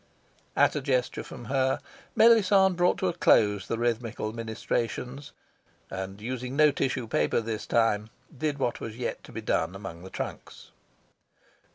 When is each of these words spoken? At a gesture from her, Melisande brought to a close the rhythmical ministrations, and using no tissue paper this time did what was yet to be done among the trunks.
At 0.55 0.75
a 0.75 0.81
gesture 0.81 1.21
from 1.23 1.45
her, 1.45 1.79
Melisande 2.15 2.75
brought 2.75 2.97
to 2.97 3.07
a 3.07 3.13
close 3.13 3.67
the 3.67 3.77
rhythmical 3.77 4.33
ministrations, 4.33 5.31
and 5.91 6.19
using 6.19 6.55
no 6.55 6.71
tissue 6.71 7.05
paper 7.05 7.39
this 7.39 7.67
time 7.67 8.09
did 8.35 8.57
what 8.57 8.79
was 8.79 8.97
yet 8.97 9.23
to 9.25 9.31
be 9.31 9.41
done 9.41 9.75
among 9.75 10.01
the 10.01 10.09
trunks. 10.09 10.71